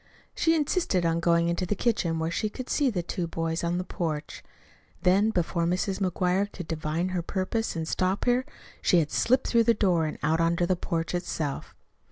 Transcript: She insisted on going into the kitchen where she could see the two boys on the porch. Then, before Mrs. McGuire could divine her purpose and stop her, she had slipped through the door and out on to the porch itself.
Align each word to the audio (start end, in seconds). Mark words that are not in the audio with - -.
She 0.33 0.55
insisted 0.55 1.05
on 1.05 1.19
going 1.19 1.47
into 1.47 1.67
the 1.67 1.75
kitchen 1.75 2.17
where 2.17 2.31
she 2.31 2.49
could 2.49 2.71
see 2.71 2.89
the 2.89 3.03
two 3.03 3.27
boys 3.27 3.63
on 3.63 3.77
the 3.77 3.83
porch. 3.83 4.43
Then, 5.03 5.29
before 5.29 5.67
Mrs. 5.67 5.99
McGuire 5.99 6.51
could 6.51 6.67
divine 6.67 7.09
her 7.09 7.21
purpose 7.21 7.75
and 7.75 7.87
stop 7.87 8.25
her, 8.25 8.43
she 8.81 8.97
had 8.97 9.11
slipped 9.11 9.45
through 9.47 9.65
the 9.65 9.75
door 9.75 10.07
and 10.07 10.17
out 10.23 10.41
on 10.41 10.55
to 10.55 10.65
the 10.65 10.75
porch 10.75 11.13
itself. 11.13 11.75